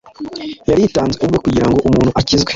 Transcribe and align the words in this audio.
yaritanze 0.69 1.15
ubwe 1.25 1.37
kugira 1.45 1.67
ngo 1.69 1.77
umuntu 1.87 2.11
akizwe. 2.19 2.49